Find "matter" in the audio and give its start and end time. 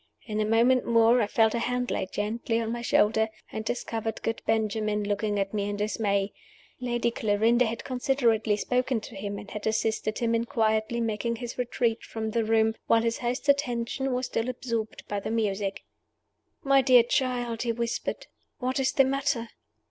19.05-19.49